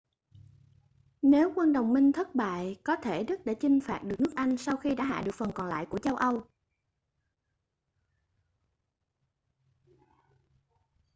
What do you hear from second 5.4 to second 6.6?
còn lại của châu âu